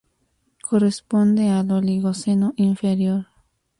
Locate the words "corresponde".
0.63-1.49